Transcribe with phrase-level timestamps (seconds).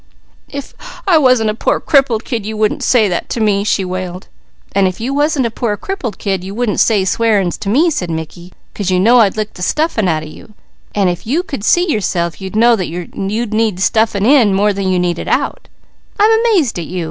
[0.51, 0.73] "'F
[1.07, 4.29] I wasn't a pore crippled kid, you wouldn't say that to me," she wailed.
[4.71, 8.09] "And if you wasn't 'a poor crippled kid,' you wouldn't say swearin's to me," said
[8.09, 10.55] Mickey, "'cause you know I'd lick the stuffin' out of you,
[10.95, 14.87] and if you could see yourself, you'd know that you need stuffin' in, more than
[14.89, 15.67] you need it out.
[16.19, 16.99] I'm 'mazed at you!